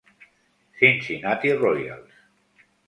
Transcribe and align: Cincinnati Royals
Cincinnati 0.79 1.53
Royals 1.53 2.09